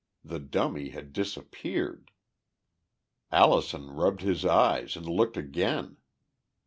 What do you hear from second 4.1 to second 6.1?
his eyes and looked again.